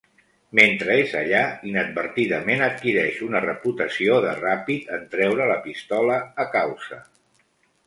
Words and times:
Mentre 0.59 0.93
és 1.01 1.11
allà 1.19 1.41
inadvertidament 1.71 2.63
adquireix 2.69 3.21
una 3.29 3.43
reputació 3.45 4.17
de 4.25 4.33
ràpid 4.41 4.91
en 4.99 5.07
treure 5.15 5.51
la 5.55 5.61
pistola 5.69 6.19
a 6.47 6.51
causa. 6.59 7.03